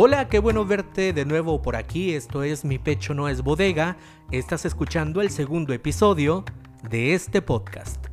Hola, 0.00 0.28
qué 0.28 0.38
bueno 0.38 0.64
verte 0.64 1.12
de 1.12 1.24
nuevo 1.24 1.60
por 1.60 1.74
aquí. 1.74 2.14
Esto 2.14 2.44
es 2.44 2.64
Mi 2.64 2.78
Pecho 2.78 3.14
No 3.14 3.28
es 3.28 3.42
Bodega. 3.42 3.96
Estás 4.30 4.64
escuchando 4.64 5.20
el 5.22 5.30
segundo 5.30 5.72
episodio 5.72 6.44
de 6.88 7.14
este 7.14 7.42
podcast. 7.42 8.06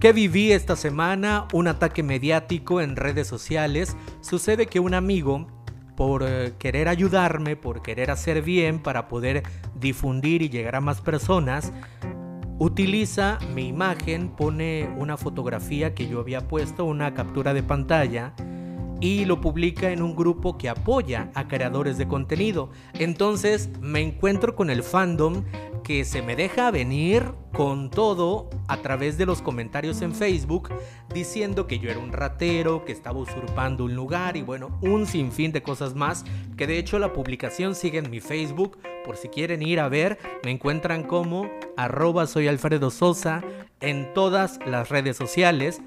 ¿Qué 0.00 0.14
viví 0.14 0.52
esta 0.52 0.74
semana? 0.74 1.48
Un 1.52 1.68
ataque 1.68 2.02
mediático 2.02 2.80
en 2.80 2.96
redes 2.96 3.26
sociales. 3.26 3.94
Sucede 4.22 4.64
que 4.64 4.80
un 4.80 4.94
amigo, 4.94 5.48
por 5.98 6.22
eh, 6.26 6.54
querer 6.58 6.88
ayudarme, 6.88 7.56
por 7.56 7.82
querer 7.82 8.10
hacer 8.10 8.40
bien 8.40 8.82
para 8.82 9.06
poder 9.06 9.42
difundir 9.78 10.40
y 10.40 10.48
llegar 10.48 10.76
a 10.76 10.80
más 10.80 11.02
personas, 11.02 11.74
utiliza 12.58 13.38
mi 13.54 13.68
imagen, 13.68 14.30
pone 14.30 14.88
una 14.96 15.18
fotografía 15.18 15.94
que 15.94 16.08
yo 16.08 16.20
había 16.20 16.48
puesto, 16.48 16.86
una 16.86 17.12
captura 17.12 17.52
de 17.52 17.62
pantalla 17.62 18.32
y 19.00 19.24
lo 19.24 19.40
publica 19.40 19.90
en 19.90 20.02
un 20.02 20.16
grupo 20.16 20.56
que 20.58 20.68
apoya 20.68 21.30
a 21.34 21.48
creadores 21.48 21.98
de 21.98 22.08
contenido. 22.08 22.70
Entonces 22.94 23.70
me 23.80 24.00
encuentro 24.00 24.54
con 24.54 24.70
el 24.70 24.82
fandom 24.82 25.44
que 25.82 26.04
se 26.04 26.22
me 26.22 26.34
deja 26.34 26.70
venir 26.70 27.24
con 27.52 27.90
todo 27.90 28.48
a 28.68 28.78
través 28.78 29.18
de 29.18 29.26
los 29.26 29.42
comentarios 29.42 30.00
en 30.00 30.14
Facebook 30.14 30.70
diciendo 31.12 31.66
que 31.66 31.78
yo 31.78 31.90
era 31.90 32.00
un 32.00 32.12
ratero, 32.12 32.84
que 32.84 32.92
estaba 32.92 33.20
usurpando 33.20 33.84
un 33.84 33.94
lugar 33.94 34.36
y 34.36 34.42
bueno, 34.42 34.78
un 34.80 35.06
sinfín 35.06 35.52
de 35.52 35.62
cosas 35.62 35.94
más 35.94 36.24
que 36.56 36.66
de 36.66 36.78
hecho 36.78 36.98
la 36.98 37.12
publicación 37.12 37.74
sigue 37.74 37.98
en 37.98 38.10
mi 38.10 38.20
Facebook 38.20 38.78
por 39.04 39.16
si 39.16 39.28
quieren 39.28 39.62
ir 39.62 39.78
a 39.78 39.88
ver, 39.88 40.18
me 40.42 40.50
encuentran 40.50 41.04
como 41.04 41.50
arroba 41.76 42.22
Alfredo 42.22 42.90
Sosa 42.90 43.44
en 43.80 44.12
todas 44.14 44.58
las 44.66 44.88
redes 44.88 45.16
sociales 45.16 45.82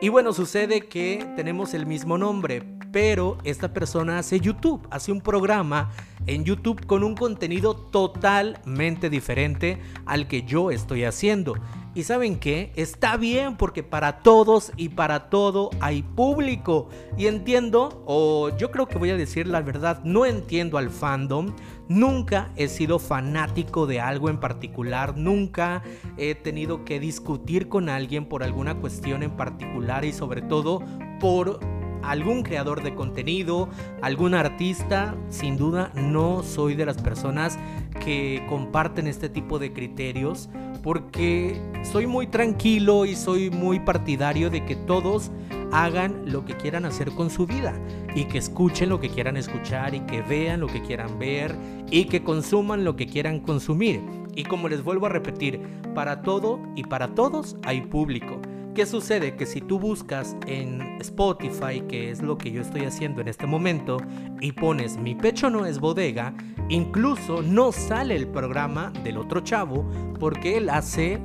y 0.00 0.10
bueno, 0.10 0.32
sucede 0.34 0.82
que 0.82 1.26
tenemos 1.36 1.72
el 1.72 1.86
mismo 1.86 2.18
nombre, 2.18 2.62
pero 2.92 3.38
esta 3.44 3.72
persona 3.72 4.18
hace 4.18 4.40
YouTube, 4.40 4.86
hace 4.90 5.10
un 5.10 5.22
programa 5.22 5.90
en 6.26 6.44
YouTube 6.44 6.84
con 6.86 7.02
un 7.02 7.14
contenido 7.14 7.74
totalmente 7.74 9.08
diferente 9.08 9.80
al 10.04 10.28
que 10.28 10.42
yo 10.42 10.70
estoy 10.70 11.04
haciendo. 11.04 11.54
Y 11.96 12.04
saben 12.04 12.38
qué, 12.38 12.72
está 12.76 13.16
bien 13.16 13.56
porque 13.56 13.82
para 13.82 14.18
todos 14.18 14.70
y 14.76 14.90
para 14.90 15.30
todo 15.30 15.70
hay 15.80 16.02
público. 16.02 16.90
Y 17.16 17.26
entiendo, 17.26 18.02
o 18.04 18.54
yo 18.54 18.70
creo 18.70 18.86
que 18.86 18.98
voy 18.98 19.08
a 19.08 19.16
decir 19.16 19.46
la 19.46 19.62
verdad, 19.62 20.04
no 20.04 20.26
entiendo 20.26 20.76
al 20.76 20.90
fandom. 20.90 21.56
Nunca 21.88 22.52
he 22.54 22.68
sido 22.68 22.98
fanático 22.98 23.86
de 23.86 24.02
algo 24.02 24.28
en 24.28 24.40
particular, 24.40 25.16
nunca 25.16 25.82
he 26.18 26.34
tenido 26.34 26.84
que 26.84 27.00
discutir 27.00 27.70
con 27.70 27.88
alguien 27.88 28.26
por 28.26 28.42
alguna 28.42 28.74
cuestión 28.74 29.22
en 29.22 29.30
particular 29.30 30.04
y 30.04 30.12
sobre 30.12 30.42
todo 30.42 30.82
por 31.18 31.60
algún 32.02 32.42
creador 32.42 32.82
de 32.82 32.94
contenido, 32.94 33.70
algún 34.02 34.34
artista, 34.34 35.16
sin 35.30 35.56
duda 35.56 35.92
no 35.94 36.42
soy 36.42 36.74
de 36.74 36.84
las 36.84 37.00
personas 37.00 37.58
que 38.04 38.44
comparten 38.48 39.06
este 39.06 39.30
tipo 39.30 39.58
de 39.58 39.72
criterios 39.72 40.50
porque 40.86 41.60
soy 41.82 42.06
muy 42.06 42.28
tranquilo 42.28 43.06
y 43.06 43.16
soy 43.16 43.50
muy 43.50 43.80
partidario 43.80 44.50
de 44.50 44.64
que 44.64 44.76
todos 44.76 45.32
hagan 45.72 46.30
lo 46.30 46.44
que 46.44 46.56
quieran 46.56 46.84
hacer 46.84 47.10
con 47.10 47.28
su 47.28 47.44
vida 47.44 47.74
y 48.14 48.26
que 48.26 48.38
escuchen 48.38 48.90
lo 48.90 49.00
que 49.00 49.08
quieran 49.08 49.36
escuchar 49.36 49.96
y 49.96 50.00
que 50.02 50.22
vean 50.22 50.60
lo 50.60 50.68
que 50.68 50.80
quieran 50.82 51.18
ver 51.18 51.56
y 51.90 52.04
que 52.04 52.22
consuman 52.22 52.84
lo 52.84 52.94
que 52.94 53.08
quieran 53.08 53.40
consumir. 53.40 54.00
Y 54.36 54.44
como 54.44 54.68
les 54.68 54.84
vuelvo 54.84 55.06
a 55.06 55.08
repetir, 55.08 55.60
para 55.92 56.22
todo 56.22 56.60
y 56.76 56.84
para 56.84 57.16
todos 57.16 57.56
hay 57.64 57.80
público. 57.80 58.40
¿Qué 58.76 58.84
sucede? 58.84 59.36
Que 59.36 59.46
si 59.46 59.62
tú 59.62 59.78
buscas 59.78 60.36
en 60.46 60.98
Spotify, 61.00 61.80
que 61.88 62.10
es 62.10 62.20
lo 62.20 62.36
que 62.36 62.52
yo 62.52 62.60
estoy 62.60 62.84
haciendo 62.84 63.22
en 63.22 63.28
este 63.28 63.46
momento, 63.46 63.96
y 64.42 64.52
pones 64.52 64.98
mi 64.98 65.14
pecho 65.14 65.48
no 65.48 65.64
es 65.64 65.78
bodega, 65.80 66.34
incluso 66.68 67.40
no 67.40 67.72
sale 67.72 68.16
el 68.16 68.28
programa 68.28 68.92
del 69.02 69.16
otro 69.16 69.40
chavo 69.40 69.90
porque 70.20 70.58
él 70.58 70.68
hace 70.68 71.18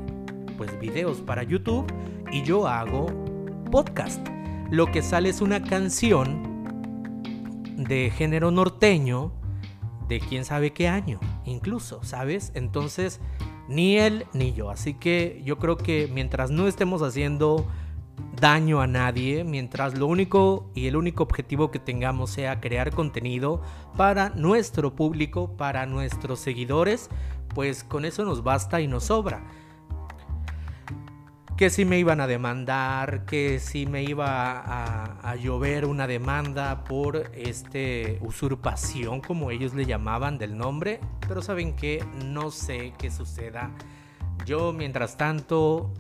pues 0.58 0.80
videos 0.80 1.18
para 1.18 1.44
YouTube 1.44 1.92
y 2.32 2.42
yo 2.42 2.70
hago 2.70 3.08
podcast. 3.70 4.26
Lo 4.70 4.90
que 4.90 5.02
sale 5.02 5.28
es 5.28 5.42
una 5.42 5.62
canción 5.62 6.64
de 7.76 8.12
género 8.12 8.52
norteño 8.52 9.34
de 10.08 10.22
quién 10.22 10.46
sabe 10.46 10.72
qué 10.72 10.88
año, 10.88 11.20
incluso, 11.44 12.02
¿sabes? 12.02 12.54
Entonces 12.56 13.20
ni 13.72 13.98
él 13.98 14.26
ni 14.34 14.54
yo. 14.54 14.70
Así 14.70 14.94
que 14.94 15.42
yo 15.46 15.58
creo 15.58 15.78
que 15.78 16.10
mientras 16.14 16.52
no 16.52 16.68
estemos 16.68 17.02
haciendo 17.02 17.66
daño 18.40 18.82
a 18.82 18.88
nadie, 18.88 19.44
mientras 19.44 19.98
lo 19.98 20.08
único 20.08 20.70
y 20.76 20.88
el 20.88 20.96
único 20.96 21.24
objetivo 21.24 21.72
que 21.72 21.80
tengamos 21.80 22.30
sea 22.30 22.60
crear 22.60 22.92
contenido 22.94 23.62
para 23.98 24.30
nuestro 24.30 24.96
público, 24.96 25.56
para 25.58 25.86
nuestros 25.86 26.40
seguidores, 26.40 27.10
pues 27.54 27.84
con 27.84 28.06
eso 28.06 28.26
nos 28.26 28.44
basta 28.44 28.82
y 28.82 28.88
nos 28.88 29.06
sobra 29.06 29.44
que 31.62 31.70
si 31.70 31.86
me 31.86 32.00
iban 32.00 32.20
a 32.22 32.26
demandar, 32.26 33.24
que 33.24 33.60
si 33.60 33.86
me 33.86 34.02
iba 34.02 35.20
a, 35.22 35.36
llover 35.36 35.86
una 35.86 36.08
demanda 36.08 36.84
por 36.84 37.30
este 37.36 38.18
usurpación, 38.22 39.22
como 39.22 39.52
ellos 39.52 39.76
le 39.76 39.86
llamaban 39.86 40.40
del 40.40 40.58
nombre, 40.58 41.00
pero 41.28 41.44
saben 41.44 41.76
que 41.76 42.04
no 42.26 42.50
sé 42.50 42.94
qué 42.98 43.12
suceda. 43.12 43.70
Yo 44.44 44.74
mientras 44.74 45.18
tanto 45.18 45.94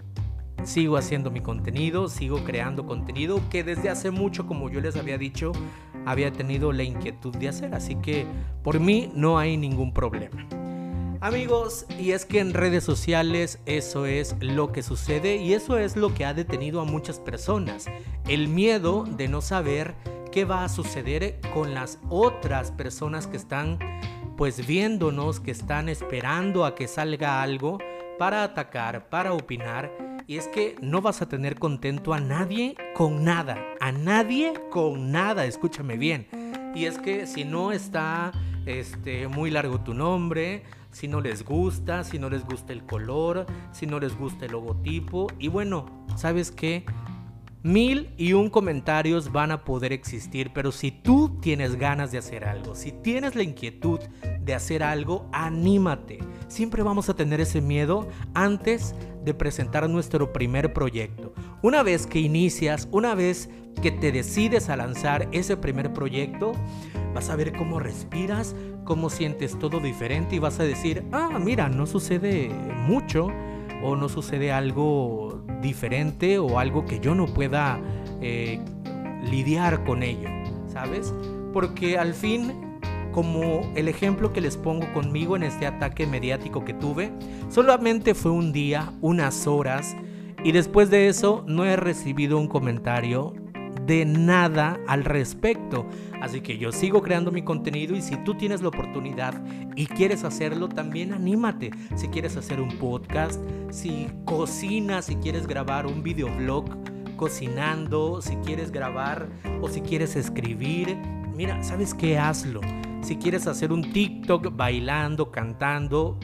sigo 0.64 0.98
haciendo 0.98 1.30
mi 1.30 1.42
contenido, 1.42 2.10
sigo 2.10 2.44
creando 2.44 2.88
contenido 2.88 3.40
que 3.52 3.64
desde 3.64 3.92
hace 3.92 4.10
mucho, 4.10 4.48
como 4.48 4.68
yo 4.72 4.82
les 4.82 4.96
había 4.96 5.20
dicho, 5.20 5.52
había 6.08 6.34
tenido 6.34 6.72
la 6.72 6.82
inquietud 6.82 7.36
de 7.38 7.50
hacer, 7.50 7.76
así 7.76 7.98
que 7.98 8.26
por 8.64 8.80
mí 8.80 9.12
no 9.14 9.38
hay 9.38 9.58
ningún 9.58 9.94
problema. 9.94 10.61
Amigos, 11.24 11.86
y 12.00 12.14
es 12.14 12.26
que 12.26 12.40
en 12.40 12.52
redes 12.52 12.84
sociales 12.84 13.60
eso 13.68 14.08
es 14.08 14.36
lo 14.40 14.72
que 14.72 14.82
sucede 14.82 15.36
y 15.36 15.54
eso 15.54 15.78
es 15.78 15.96
lo 15.96 16.16
que 16.16 16.26
ha 16.26 16.34
detenido 16.34 16.82
a 16.82 16.86
muchas 16.86 17.20
personas. 17.20 17.86
El 18.28 18.48
miedo 18.48 19.04
de 19.04 19.28
no 19.28 19.42
saber 19.42 19.94
qué 20.32 20.46
va 20.46 20.64
a 20.64 20.70
suceder 20.70 21.40
con 21.54 21.76
las 21.76 22.00
otras 22.10 22.72
personas 22.72 23.28
que 23.28 23.38
están 23.38 23.78
pues 24.36 24.66
viéndonos, 24.66 25.40
que 25.40 25.52
están 25.52 25.90
esperando 25.90 26.66
a 26.66 26.74
que 26.74 26.88
salga 26.88 27.44
algo 27.44 27.78
para 28.18 28.44
atacar, 28.44 29.08
para 29.10 29.34
opinar. 29.34 29.92
Y 30.26 30.38
es 30.38 30.48
que 30.48 30.76
no 30.82 31.04
vas 31.04 31.22
a 31.22 31.30
tener 31.30 31.60
contento 31.60 32.16
a 32.16 32.20
nadie 32.20 32.76
con 32.96 33.24
nada, 33.24 33.60
a 33.80 33.92
nadie 33.92 34.54
con 34.72 35.12
nada, 35.12 35.46
escúchame 35.46 35.98
bien. 35.98 36.26
Y 36.74 36.86
es 36.86 36.98
que 36.98 37.28
si 37.28 37.46
no 37.46 37.72
está 37.72 38.32
este, 38.66 39.28
muy 39.28 39.52
largo 39.52 39.82
tu 39.82 39.94
nombre, 39.94 40.64
si 40.92 41.08
no 41.08 41.22
les 41.22 41.44
gusta, 41.44 42.04
si 42.04 42.20
no 42.20 42.30
les 42.30 42.46
gusta 42.46 42.74
el 42.74 42.86
color, 42.86 43.46
si 43.72 43.88
no 43.88 44.00
les 44.00 44.18
gusta 44.18 44.46
el 44.46 44.52
logotipo. 44.52 45.28
Y 45.40 45.48
bueno, 45.48 46.06
¿sabes 46.16 46.52
qué? 46.52 46.86
Mil 47.64 48.10
y 48.18 48.34
un 48.34 48.50
comentarios 48.50 49.32
van 49.32 49.52
a 49.52 49.64
poder 49.64 49.94
existir, 49.94 50.52
pero 50.54 50.72
si 50.72 50.92
tú 50.92 51.40
tienes 51.42 51.76
ganas 51.76 52.12
de 52.12 52.18
hacer 52.18 52.44
algo, 52.44 52.74
si 52.74 52.92
tienes 52.92 53.36
la 53.36 53.44
inquietud 53.44 54.00
de 54.44 54.54
hacer 54.54 54.84
algo, 54.84 55.28
anímate. 55.32 56.20
Siempre 56.48 56.84
vamos 56.84 57.10
a 57.10 57.16
tener 57.16 57.40
ese 57.42 57.62
miedo 57.62 58.08
antes 58.34 58.96
de 59.24 59.34
presentar 59.34 59.90
nuestro 59.90 60.34
primer 60.34 60.74
proyecto. 60.74 61.34
Una 61.62 61.84
vez 61.84 62.08
que 62.08 62.20
inicias, 62.20 62.88
una 62.92 63.16
vez 63.16 63.50
que 63.82 63.92
te 63.92 64.12
decides 64.12 64.70
a 64.70 64.76
lanzar 64.76 65.28
ese 65.32 65.58
primer 65.58 65.94
proyecto, 65.94 66.54
vas 67.14 67.30
a 67.30 67.36
ver 67.36 67.54
cómo 67.54 67.80
respiras, 67.80 68.56
cómo 68.84 69.10
sientes 69.10 69.58
todo 69.60 69.80
diferente 69.80 70.36
y 70.36 70.40
vas 70.40 70.60
a 70.60 70.64
decir, 70.64 71.06
ah, 71.12 71.40
mira, 71.40 71.70
no 71.70 71.86
sucede 71.86 72.50
mucho 72.88 73.28
o 73.84 73.96
no 73.96 74.10
sucede 74.10 74.52
algo 74.52 75.44
diferente 75.62 76.40
o 76.40 76.60
algo 76.60 76.86
que 76.86 77.00
yo 77.00 77.16
no 77.16 77.28
pueda 77.28 77.80
eh, 78.22 78.60
lidiar 79.30 79.84
con 79.84 80.04
ello, 80.04 80.30
¿sabes? 80.68 81.14
Porque 81.54 81.98
al 81.98 82.14
fin, 82.14 82.71
como 83.12 83.62
el 83.76 83.88
ejemplo 83.88 84.34
que 84.34 84.42
les 84.42 84.58
pongo 84.58 84.92
conmigo 84.94 85.36
en 85.36 85.44
este 85.44 85.66
ataque 85.66 86.08
mediático 86.08 86.66
que 86.66 86.74
tuve, 86.74 87.12
solamente 87.50 88.14
fue 88.14 88.32
un 88.32 88.52
día, 88.52 88.94
unas 89.02 89.48
horas, 89.48 89.96
y 90.44 90.52
después 90.52 90.90
de 90.90 91.08
eso 91.08 91.44
no 91.48 91.66
he 91.66 91.76
recibido 91.76 92.38
un 92.38 92.48
comentario 92.48 93.34
de 93.86 94.06
nada 94.06 94.80
al 94.88 95.04
respecto. 95.04 95.86
Así 96.22 96.42
que 96.42 96.58
yo 96.58 96.72
sigo 96.72 97.02
creando 97.02 97.32
mi 97.32 97.44
contenido 97.44 97.96
y 97.96 98.02
si 98.02 98.16
tú 98.18 98.36
tienes 98.36 98.62
la 98.62 98.70
oportunidad 98.70 99.44
y 99.76 99.86
quieres 99.86 100.24
hacerlo, 100.24 100.70
también 100.70 101.14
anímate. 101.14 101.72
Si 101.96 102.08
quieres 102.08 102.38
hacer 102.38 102.62
un 102.62 102.78
podcast, 102.78 103.42
si 103.72 104.08
cocinas, 104.26 105.06
si 105.06 105.16
quieres 105.16 105.48
grabar 105.48 105.88
un 105.88 106.04
videoblog 106.04 106.66
cocinando, 107.18 108.22
si 108.22 108.36
quieres 108.38 108.72
grabar 108.72 109.28
o 109.62 109.70
si 109.70 109.82
quieres 109.82 110.16
escribir, 110.16 110.98
mira, 111.36 111.62
¿sabes 111.64 111.94
qué? 111.94 112.18
Hazlo. 112.18 112.62
Si 113.02 113.18
quieres 113.18 113.48
hacer 113.48 113.72
un 113.72 113.92
TikTok 113.92 114.56
bailando, 114.56 115.32
cantando, 115.32 116.20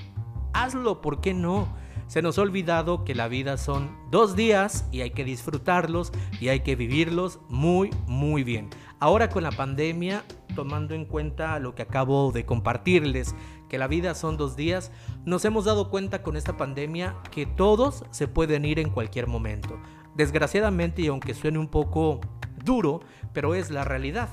hazlo, 0.54 1.02
¿por 1.02 1.22
qué 1.22 1.34
no? 1.34 1.68
Se 2.08 2.22
nos 2.22 2.38
ha 2.38 2.44
olvidado 2.44 3.04
que 3.04 3.16
la 3.16 3.28
vida 3.28 3.58
son 3.58 3.90
dos 4.12 4.36
días 4.36 4.88
y 4.92 5.02
hay 5.02 5.10
que 5.10 5.26
disfrutarlos 5.26 6.14
y 6.40 6.50
hay 6.50 6.62
que 6.62 6.76
vivirlos 6.76 7.40
muy, 7.50 7.90
muy 8.06 8.44
bien. 8.44 8.70
Ahora 9.00 9.30
con 9.30 9.44
la 9.44 9.52
pandemia, 9.52 10.24
tomando 10.56 10.94
en 10.94 11.06
cuenta 11.06 11.60
lo 11.60 11.76
que 11.76 11.82
acabo 11.82 12.32
de 12.32 12.46
compartirles, 12.46 13.36
que 13.68 13.78
la 13.78 13.88
vida 13.88 14.16
son 14.16 14.38
dos 14.38 14.56
días, 14.56 14.92
nos 15.26 15.44
hemos 15.46 15.66
dado 15.66 15.90
cuenta 15.90 16.22
con 16.24 16.38
esta 16.38 16.58
pandemia 16.58 17.16
que 17.32 17.46
todos 17.46 18.06
se 18.12 18.28
pueden 18.28 18.66
ir 18.66 18.80
en 18.80 18.90
cualquier 18.90 19.28
momento. 19.28 19.80
Desgraciadamente, 20.16 21.02
y 21.02 21.08
aunque 21.08 21.34
suene 21.34 21.60
un 21.60 21.68
poco 21.68 22.22
duro, 22.64 23.02
pero 23.34 23.56
es 23.56 23.72
la 23.72 23.84
realidad. 23.84 24.30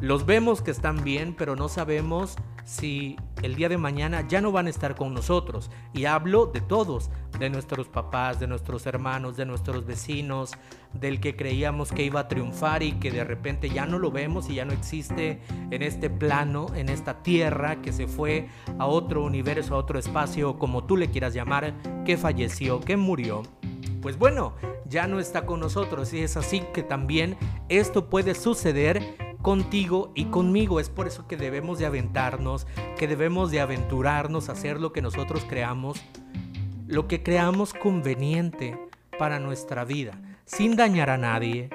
Los 0.00 0.26
vemos 0.26 0.60
que 0.60 0.70
están 0.70 1.02
bien, 1.04 1.34
pero 1.36 1.56
no 1.56 1.70
sabemos 1.70 2.36
si 2.66 3.16
el 3.42 3.54
día 3.54 3.70
de 3.70 3.78
mañana 3.78 4.28
ya 4.28 4.42
no 4.42 4.52
van 4.52 4.66
a 4.66 4.70
estar 4.70 4.94
con 4.94 5.14
nosotros. 5.14 5.70
Y 5.94 6.04
hablo 6.04 6.44
de 6.44 6.60
todos, 6.60 7.10
de 7.38 7.48
nuestros 7.48 7.88
papás, 7.88 8.38
de 8.38 8.46
nuestros 8.46 8.84
hermanos, 8.84 9.38
de 9.38 9.46
nuestros 9.46 9.86
vecinos, 9.86 10.52
del 10.92 11.18
que 11.18 11.34
creíamos 11.34 11.92
que 11.92 12.02
iba 12.02 12.20
a 12.20 12.28
triunfar 12.28 12.82
y 12.82 12.92
que 12.92 13.10
de 13.10 13.24
repente 13.24 13.70
ya 13.70 13.86
no 13.86 13.98
lo 13.98 14.10
vemos 14.10 14.50
y 14.50 14.56
ya 14.56 14.66
no 14.66 14.74
existe 14.74 15.40
en 15.70 15.82
este 15.82 16.10
plano, 16.10 16.66
en 16.74 16.90
esta 16.90 17.22
tierra, 17.22 17.80
que 17.80 17.94
se 17.94 18.06
fue 18.06 18.48
a 18.78 18.84
otro 18.84 19.24
universo, 19.24 19.76
a 19.76 19.78
otro 19.78 19.98
espacio, 19.98 20.58
como 20.58 20.84
tú 20.84 20.98
le 20.98 21.10
quieras 21.10 21.32
llamar, 21.32 21.72
que 22.04 22.18
falleció, 22.18 22.82
que 22.82 22.98
murió. 22.98 23.44
Pues 24.02 24.18
bueno, 24.18 24.52
ya 24.88 25.06
no 25.06 25.20
está 25.20 25.46
con 25.46 25.60
nosotros 25.60 26.12
y 26.12 26.20
es 26.20 26.36
así 26.36 26.62
que 26.74 26.82
también 26.82 27.36
esto 27.68 28.10
puede 28.10 28.34
suceder 28.34 29.25
contigo 29.46 30.10
y 30.16 30.24
conmigo. 30.24 30.80
Es 30.80 30.90
por 30.90 31.06
eso 31.06 31.28
que 31.28 31.36
debemos 31.36 31.78
de 31.78 31.86
aventarnos, 31.86 32.66
que 32.98 33.06
debemos 33.06 33.52
de 33.52 33.60
aventurarnos 33.60 34.48
a 34.48 34.52
hacer 34.54 34.80
lo 34.80 34.92
que 34.92 35.02
nosotros 35.02 35.46
creamos, 35.48 36.02
lo 36.88 37.06
que 37.06 37.22
creamos 37.22 37.72
conveniente 37.72 38.76
para 39.20 39.38
nuestra 39.38 39.84
vida, 39.84 40.20
sin 40.46 40.74
dañar 40.74 41.10
a 41.10 41.16
nadie, 41.16 41.70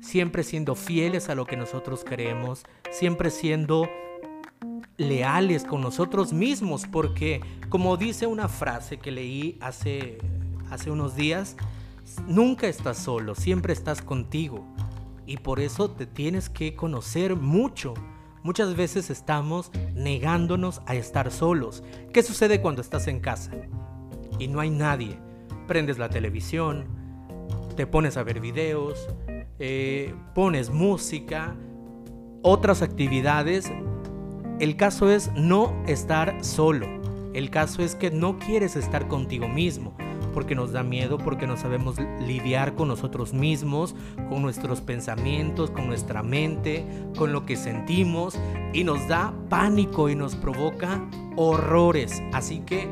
siempre 0.00 0.42
siendo 0.42 0.74
fieles 0.74 1.28
a 1.28 1.36
lo 1.36 1.46
que 1.46 1.56
nosotros 1.56 2.02
queremos, 2.02 2.64
siempre 2.90 3.30
siendo 3.30 3.88
leales 4.96 5.62
con 5.62 5.82
nosotros 5.82 6.32
mismos, 6.32 6.88
porque 6.90 7.42
como 7.68 7.96
dice 7.96 8.26
una 8.26 8.48
frase 8.48 8.98
que 8.98 9.12
leí 9.12 9.56
hace, 9.60 10.18
hace 10.68 10.90
unos 10.90 11.14
días, 11.14 11.56
nunca 12.26 12.66
estás 12.66 12.98
solo, 12.98 13.36
siempre 13.36 13.72
estás 13.72 14.02
contigo 14.02 14.66
y 15.32 15.38
por 15.38 15.60
eso 15.60 15.90
te 15.90 16.04
tienes 16.04 16.50
que 16.50 16.76
conocer 16.76 17.36
mucho. 17.36 17.94
Muchas 18.42 18.76
veces 18.76 19.08
estamos 19.08 19.70
negándonos 19.94 20.82
a 20.84 20.94
estar 20.94 21.30
solos. 21.30 21.82
¿Qué 22.12 22.22
sucede 22.22 22.60
cuando 22.60 22.82
estás 22.82 23.06
en 23.06 23.18
casa 23.18 23.52
y 24.38 24.48
no 24.48 24.60
hay 24.60 24.68
nadie? 24.68 25.18
Prendes 25.66 25.96
la 25.96 26.10
televisión, 26.10 26.84
te 27.76 27.86
pones 27.86 28.18
a 28.18 28.24
ver 28.24 28.40
videos, 28.40 29.08
eh, 29.58 30.14
pones 30.34 30.68
música, 30.68 31.56
otras 32.42 32.82
actividades. 32.82 33.72
El 34.60 34.76
caso 34.76 35.10
es 35.10 35.32
no 35.32 35.82
estar 35.86 36.44
solo. 36.44 36.86
El 37.32 37.48
caso 37.48 37.82
es 37.82 37.94
que 37.94 38.10
no 38.10 38.38
quieres 38.38 38.76
estar 38.76 39.08
contigo 39.08 39.48
mismo 39.48 39.96
porque 40.32 40.54
nos 40.54 40.72
da 40.72 40.82
miedo, 40.82 41.18
porque 41.18 41.46
no 41.46 41.56
sabemos 41.56 41.96
lidiar 42.26 42.74
con 42.74 42.88
nosotros 42.88 43.32
mismos, 43.32 43.94
con 44.28 44.42
nuestros 44.42 44.80
pensamientos, 44.80 45.70
con 45.70 45.86
nuestra 45.86 46.22
mente, 46.22 46.84
con 47.16 47.32
lo 47.32 47.46
que 47.46 47.56
sentimos 47.56 48.38
y 48.72 48.84
nos 48.84 49.06
da 49.08 49.34
pánico 49.48 50.08
y 50.08 50.14
nos 50.14 50.34
provoca 50.34 51.00
horrores. 51.36 52.22
Así 52.32 52.60
que 52.60 52.88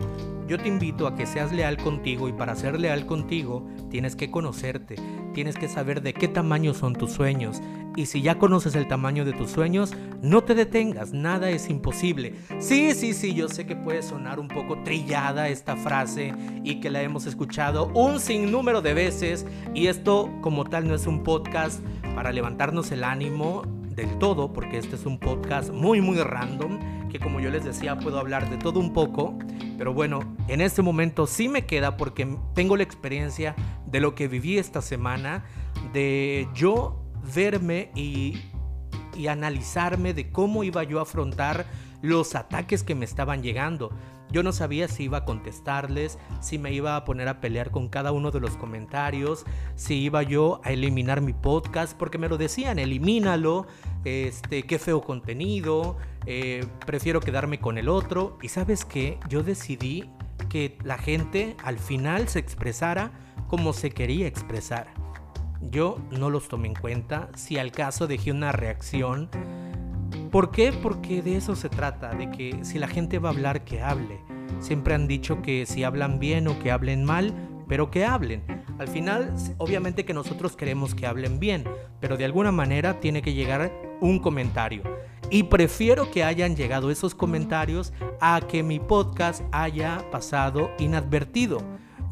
yo 0.51 0.59
te 0.59 0.69
invito 0.69 1.07
a 1.07 1.15
que 1.15 1.27
seas 1.27 1.53
leal 1.53 1.77
contigo 1.77 2.29
y 2.29 2.33
para 2.33 2.57
ser 2.57 2.81
leal 2.81 3.07
contigo 3.07 3.65
tienes 3.89 4.17
que 4.17 4.33
conocerte, 4.33 4.97
tienes 5.33 5.57
que 5.57 5.69
saber 5.69 6.03
de 6.03 6.13
qué 6.13 6.29
tamaño 6.29 6.75
son 6.75 6.95
tus 6.95 7.13
sueños. 7.13 7.61
Y 7.97 8.07
si 8.07 8.23
ya 8.23 8.39
conoces 8.39 8.75
el 8.77 8.87
tamaño 8.87 9.25
de 9.25 9.33
tus 9.33 9.51
sueños, 9.51 9.93
no 10.23 10.43
te 10.43 10.55
detengas, 10.55 11.13
nada 11.13 11.51
es 11.51 11.69
imposible. 11.69 12.35
Sí, 12.59 12.95
sí, 12.95 13.15
sí, 13.15 13.35
yo 13.35 13.49
sé 13.49 13.67
que 13.67 13.77
puede 13.77 14.03
sonar 14.03 14.39
un 14.39 14.49
poco 14.49 14.83
trillada 14.85 15.49
esta 15.49 15.77
frase 15.77 16.33
y 16.63 16.81
que 16.81 16.91
la 16.91 17.03
hemos 17.03 17.27
escuchado 17.27 17.91
un 17.95 18.21
sinnúmero 18.21 18.81
de 18.83 18.95
veces 18.95 19.47
y 19.75 19.89
esto 19.89 20.31
como 20.41 20.65
tal 20.65 20.87
no 20.87 20.95
es 20.95 21.07
un 21.07 21.23
podcast 21.23 21.81
para 22.15 22.33
levantarnos 22.33 22.93
el 22.93 23.05
ánimo 23.05 23.63
del 23.91 24.19
todo, 24.19 24.53
porque 24.53 24.79
este 24.79 24.97
es 24.97 25.05
un 25.05 25.19
podcast 25.19 25.71
muy, 25.71 26.01
muy 26.01 26.19
random, 26.19 27.09
que 27.09 27.19
como 27.19 27.41
yo 27.41 27.51
les 27.51 27.65
decía 27.65 27.99
puedo 27.99 28.19
hablar 28.19 28.49
de 28.49 28.57
todo 28.57 28.81
un 28.81 28.93
poco, 28.93 29.39
pero 29.81 29.95
bueno, 29.95 30.21
en 30.49 30.61
este 30.61 30.83
momento 30.83 31.27
sí 31.27 31.49
me 31.49 31.65
queda 31.65 31.97
porque 31.97 32.37
tengo 32.55 32.77
la 32.77 32.83
experiencia 32.83 33.57
de 33.87 34.01
lo 34.01 34.15
que 34.15 34.29
viví 34.29 34.59
esta 34.59 34.83
semana, 34.83 35.47
de 35.95 36.47
yo 36.53 37.03
verme 37.35 37.91
y, 37.95 38.43
y 39.17 39.29
analizarme 39.29 40.13
de 40.13 40.31
cómo 40.31 40.65
iba 40.65 40.83
yo 40.83 40.99
a 40.99 41.05
afrontar 41.05 41.65
los 42.03 42.35
ataques 42.35 42.83
que 42.83 42.95
me 42.95 43.07
estaban 43.07 43.43
llegando. 43.43 43.91
Yo 44.31 44.43
no 44.43 44.53
sabía 44.53 44.87
si 44.87 45.05
iba 45.05 45.19
a 45.19 45.25
contestarles, 45.25 46.19
si 46.41 46.59
me 46.59 46.75
iba 46.75 46.95
a 46.95 47.07
poner 47.07 47.29
a 47.29 47.41
pelear 47.41 47.71
con 47.71 47.89
cada 47.89 48.13
uno 48.13 48.31
de 48.31 48.41
los 48.41 48.59
comentarios, 48.59 49.47
si 49.77 49.95
iba 49.95 50.23
yo 50.23 50.61
a 50.63 50.73
eliminar 50.73 51.23
mi 51.23 51.33
podcast, 51.33 51.97
porque 51.97 52.19
me 52.19 52.29
lo 52.29 52.37
decían, 52.37 52.79
elimínalo, 52.79 53.67
este, 54.05 54.63
qué 54.65 54.79
feo 54.79 55.01
contenido, 55.03 55.97
eh, 56.27 56.67
prefiero 56.87 57.21
quedarme 57.21 57.61
con 57.61 57.79
el 57.79 57.89
otro. 57.89 58.39
Y 58.43 58.49
sabes 58.49 58.85
qué, 58.85 59.19
yo 59.29 59.43
decidí 59.43 60.11
que 60.49 60.79
la 60.83 60.99
gente 60.99 61.57
al 61.65 61.79
final 61.79 62.29
se 62.29 62.39
expresara 62.39 63.13
como 63.49 63.73
se 63.73 63.91
quería 63.91 64.27
expresar. 64.27 64.89
Yo 65.61 65.99
no 66.11 66.31
los 66.31 66.49
tomé 66.49 66.69
en 66.69 66.75
cuenta, 66.75 67.31
si 67.37 67.59
al 67.59 67.71
caso 67.71 68.07
dejé 68.07 68.33
una 68.33 68.51
reacción 68.51 69.29
¿Por 70.31 70.53
qué? 70.53 70.73
Porque 70.73 71.23
de 71.23 71.37
eso 71.37 71.57
se 71.57 71.69
trata, 71.69 72.15
de 72.15 72.31
que 72.31 72.61
si 72.63 72.79
la 72.79 72.87
gente 72.87 73.19
va 73.19 73.31
a 73.31 73.33
hablar, 73.33 73.65
que 73.65 73.83
hable. 73.83 74.21
Siempre 74.61 74.95
han 74.95 75.09
dicho 75.09 75.43
que 75.43 75.67
si 75.67 75.83
hablan 75.83 76.21
bien 76.21 76.47
o 76.47 76.59
que 76.61 76.71
hablen 76.71 77.05
mal, 77.05 77.35
pero 77.69 77.91
que 77.91 78.05
hablen. 78.05 78.43
Al 78.79 78.87
final, 78.87 79.35
obviamente 79.59 80.05
que 80.05 80.15
nosotros 80.15 80.57
queremos 80.57 80.95
que 80.95 81.07
hablen 81.07 81.41
bien, 81.41 81.65
pero 82.01 82.17
de 82.17 82.25
alguna 82.25 82.53
manera 82.53 83.01
tiene 83.01 83.23
que 83.23 83.35
llegar 83.35 83.73
un 84.01 84.19
comentario. 84.19 84.83
Y 85.31 85.45
prefiero 85.45 86.11
que 86.11 86.25
hayan 86.25 86.57
llegado 86.57 86.91
esos 86.91 87.15
comentarios 87.15 87.93
a 88.21 88.41
que 88.41 88.63
mi 88.63 88.81
podcast 88.81 89.43
haya 89.53 90.05
pasado 90.11 90.71
inadvertido. 90.79 91.59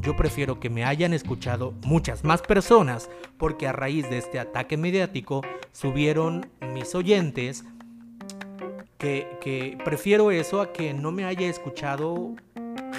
Yo 0.01 0.15
prefiero 0.15 0.61
que 0.61 0.71
me 0.71 0.85
hayan 0.85 1.13
escuchado 1.13 1.75
muchas 1.85 2.23
más 2.23 2.43
personas 2.43 3.11
porque 3.37 3.67
a 3.67 3.73
raíz 3.73 4.09
de 4.09 4.19
este 4.19 4.39
ataque 4.39 4.77
mediático 4.77 5.43
subieron 5.73 6.49
mis 6.73 6.95
oyentes 6.95 7.65
que, 8.99 9.79
prefiero 9.85 10.31
eso 10.31 10.61
a 10.61 10.73
que 10.73 10.93
no 10.93 11.13
me 11.13 11.25
haya 11.25 11.49
escuchado 11.49 12.35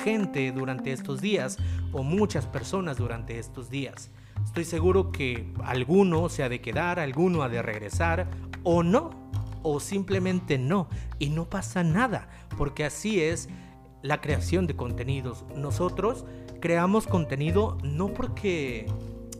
gente 0.03 0.51
durante 0.51 0.91
estos 0.91 1.21
días 1.21 1.57
o 1.91 2.03
muchas 2.03 2.45
personas 2.45 2.97
durante 2.97 3.37
estos 3.37 3.69
días. 3.69 4.11
Estoy 4.45 4.63
seguro 4.63 5.11
que 5.11 5.51
alguno 5.63 6.29
se 6.29 6.43
ha 6.43 6.49
de 6.49 6.61
quedar, 6.61 6.99
alguno 6.99 7.43
ha 7.43 7.49
de 7.49 7.61
regresar 7.61 8.27
o 8.63 8.83
no, 8.83 9.11
o 9.63 9.79
simplemente 9.79 10.57
no. 10.57 10.87
Y 11.17 11.29
no 11.29 11.49
pasa 11.49 11.83
nada, 11.83 12.29
porque 12.57 12.85
así 12.85 13.21
es 13.21 13.49
la 14.01 14.21
creación 14.21 14.67
de 14.67 14.75
contenidos. 14.75 15.45
Nosotros 15.55 16.25
creamos 16.59 17.07
contenido 17.07 17.77
no 17.83 18.13
porque 18.13 18.87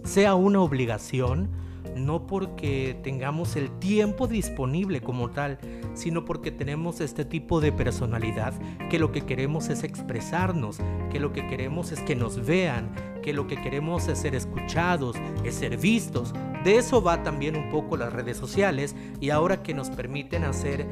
sea 0.04 0.36
una 0.36 0.62
obligación, 0.62 1.50
no 1.96 2.28
porque 2.28 2.98
tengamos 3.04 3.56
el 3.56 3.72
tiempo 3.80 4.28
disponible 4.28 5.02
como 5.02 5.30
tal, 5.30 5.60
sino 5.94 6.26
porque 6.26 6.52
tenemos 6.52 7.02
este 7.02 7.26
tipo 7.26 7.62
de 7.62 7.72
personalidad 7.72 8.54
que 8.90 9.00
lo 9.00 9.12
que 9.12 9.22
queremos 9.22 9.70
es 9.70 9.84
expresarnos, 9.84 10.80
que 11.12 11.20
lo 11.20 11.34
que 11.34 11.48
queremos 11.48 11.92
es 11.92 12.02
que 12.02 12.16
nos 12.16 12.46
vean, 12.46 12.90
que 13.22 13.34
lo 13.34 13.48
que 13.48 13.62
queremos 13.62 14.08
es 14.08 14.20
ser 14.20 14.36
escuchados, 14.36 15.16
es 15.44 15.56
ser 15.56 15.78
vistos. 15.78 16.34
De 16.64 16.78
eso 16.78 17.02
va 17.02 17.24
también 17.24 17.56
un 17.56 17.70
poco 17.70 17.98
las 17.98 18.12
redes 18.12 18.38
sociales 18.38 18.96
y 19.20 19.30
ahora 19.30 19.64
que 19.64 19.74
nos 19.74 19.90
permiten 19.90 20.44
hacer 20.44 20.88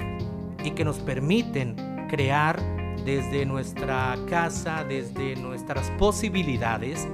y 0.64 0.72
que 0.72 0.86
nos 0.86 1.00
permiten 1.00 1.76
crear 2.10 2.62
desde 3.06 3.46
nuestra 3.46 4.18
casa, 4.30 4.84
desde 4.84 5.36
nuestras 5.36 5.90
posibilidades, 5.92 7.08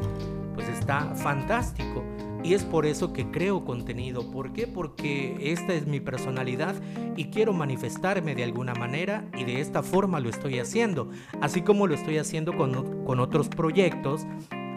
pues 0.56 0.68
está 0.70 1.14
fantástico. 1.16 2.04
Y 2.44 2.56
es 2.56 2.64
por 2.64 2.86
eso 2.86 3.14
que 3.14 3.32
creo 3.32 3.64
contenido. 3.64 4.30
¿Por 4.30 4.52
qué? 4.52 4.68
Porque 4.68 5.38
esta 5.40 5.74
es 5.74 5.88
mi 5.88 6.02
personalidad 6.02 6.76
y 7.16 7.26
quiero 7.26 7.54
manifestarme 7.54 8.36
de 8.36 8.44
alguna 8.44 8.74
manera 8.74 9.26
y 9.38 9.46
de 9.46 9.62
esta 9.62 9.82
forma 9.82 10.20
lo 10.20 10.30
estoy 10.30 10.60
haciendo. 10.60 11.10
Así 11.40 11.62
como 11.62 11.88
lo 11.88 11.96
estoy 11.96 12.18
haciendo 12.18 12.58
con, 12.58 13.06
con 13.06 13.22
otros 13.22 13.48
proyectos 13.48 14.26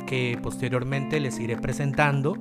que 0.07 0.39
posteriormente 0.43 1.21
les 1.21 1.39
iré 1.39 1.57
presentando. 1.57 2.37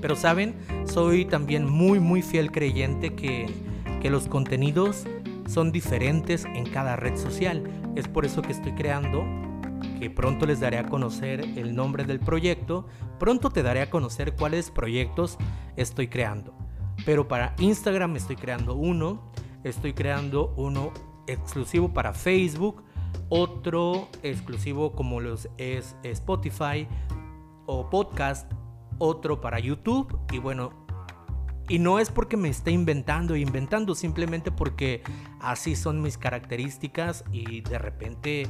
Pero 0.00 0.16
saben, 0.16 0.54
soy 0.86 1.24
también 1.24 1.68
muy 1.68 2.00
muy 2.00 2.22
fiel 2.22 2.50
creyente 2.50 3.14
que, 3.14 3.46
que 4.02 4.10
los 4.10 4.28
contenidos 4.28 5.06
son 5.46 5.72
diferentes 5.72 6.44
en 6.44 6.64
cada 6.64 6.96
red 6.96 7.16
social. 7.16 7.62
Es 7.96 8.08
por 8.08 8.24
eso 8.24 8.42
que 8.42 8.52
estoy 8.52 8.72
creando 8.72 9.24
que 9.98 10.10
pronto 10.10 10.46
les 10.46 10.60
daré 10.60 10.78
a 10.78 10.86
conocer 10.86 11.40
el 11.56 11.74
nombre 11.74 12.04
del 12.04 12.20
proyecto, 12.20 12.86
pronto 13.18 13.50
te 13.50 13.62
daré 13.62 13.82
a 13.82 13.90
conocer 13.90 14.34
cuáles 14.34 14.70
proyectos 14.70 15.38
estoy 15.76 16.08
creando. 16.08 16.54
Pero 17.04 17.28
para 17.28 17.54
Instagram 17.58 18.16
estoy 18.16 18.36
creando 18.36 18.74
uno, 18.74 19.32
estoy 19.62 19.92
creando 19.92 20.54
uno 20.56 20.92
exclusivo 21.26 21.92
para 21.92 22.12
Facebook, 22.12 22.83
otro 23.28 24.08
exclusivo 24.22 24.92
como 24.92 25.20
los 25.20 25.48
es 25.58 25.96
Spotify 26.02 26.86
o 27.66 27.88
podcast, 27.90 28.50
otro 28.98 29.40
para 29.40 29.58
YouTube 29.58 30.18
y 30.32 30.38
bueno, 30.38 30.72
y 31.68 31.78
no 31.78 31.98
es 31.98 32.10
porque 32.10 32.36
me 32.36 32.48
esté 32.50 32.70
inventando, 32.70 33.36
inventando, 33.36 33.94
simplemente 33.94 34.50
porque 34.50 35.02
así 35.40 35.76
son 35.76 36.02
mis 36.02 36.18
características 36.18 37.24
y 37.32 37.62
de 37.62 37.78
repente 37.78 38.46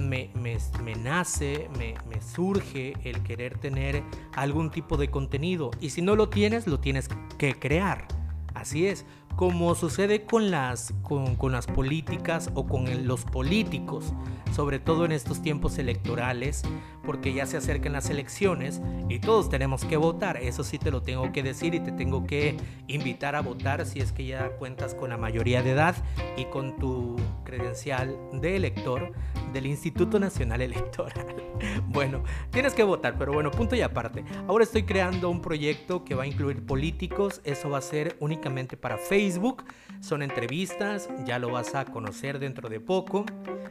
me, 0.00 0.30
me, 0.34 0.94
nace, 0.96 1.68
me, 1.78 1.94
me, 2.08 2.20
surge 2.22 2.94
el 3.04 3.22
querer 3.22 3.58
tener 3.58 4.02
algún 4.34 4.70
tipo 4.70 4.96
de 4.96 5.10
contenido. 5.10 5.70
Y 5.80 5.90
si 5.90 6.02
no 6.02 6.16
lo 6.16 6.28
tienes, 6.28 6.66
lo 6.66 6.80
tienes 6.80 7.08
que 7.38 7.54
crear. 7.54 8.06
Así 8.54 8.86
es 8.86 9.04
como 9.36 9.74
sucede 9.74 10.24
con 10.24 10.50
las, 10.50 10.94
con, 11.02 11.52
las 11.52 11.66
políticas 11.66 12.50
o 12.54 12.66
con 12.66 13.06
los 13.06 13.24
políticos, 13.24 14.12
sobre 14.54 14.78
todo 14.78 15.04
en 15.04 15.12
estos 15.12 15.42
tiempos 15.42 15.78
electorales, 15.78 16.62
porque 17.06 17.32
ya 17.32 17.46
se 17.46 17.56
acercan 17.56 17.92
las 17.92 18.10
elecciones 18.10 18.82
y 19.08 19.20
todos 19.20 19.48
tenemos 19.48 19.84
que 19.84 19.96
votar, 19.96 20.36
eso 20.36 20.64
sí 20.64 20.78
te 20.78 20.90
lo 20.90 21.02
tengo 21.02 21.32
que 21.32 21.42
decir 21.42 21.74
y 21.74 21.80
te 21.80 21.92
tengo 21.92 22.26
que 22.26 22.56
invitar 22.88 23.36
a 23.36 23.40
votar 23.40 23.86
si 23.86 24.00
es 24.00 24.12
que 24.12 24.26
ya 24.26 24.50
cuentas 24.58 24.94
con 24.94 25.10
la 25.10 25.16
mayoría 25.16 25.62
de 25.62 25.70
edad 25.70 25.94
y 26.36 26.46
con 26.46 26.76
tu 26.76 27.16
credencial 27.44 28.18
de 28.32 28.56
elector 28.56 29.12
del 29.52 29.66
Instituto 29.66 30.18
Nacional 30.18 30.60
Electoral. 30.60 31.26
Bueno, 31.88 32.22
tienes 32.50 32.74
que 32.74 32.82
votar, 32.82 33.16
pero 33.16 33.32
bueno, 33.32 33.50
punto 33.50 33.74
y 33.74 33.80
aparte. 33.80 34.22
Ahora 34.46 34.64
estoy 34.64 34.82
creando 34.82 35.30
un 35.30 35.40
proyecto 35.40 36.04
que 36.04 36.14
va 36.14 36.24
a 36.24 36.26
incluir 36.26 36.66
políticos, 36.66 37.40
eso 37.44 37.70
va 37.70 37.78
a 37.78 37.80
ser 37.80 38.14
únicamente 38.20 38.76
para 38.76 38.98
Facebook, 38.98 39.64
son 40.00 40.20
entrevistas, 40.22 41.08
ya 41.24 41.38
lo 41.38 41.50
vas 41.50 41.74
a 41.74 41.86
conocer 41.86 42.38
dentro 42.38 42.68
de 42.68 42.80
poco. 42.80 43.24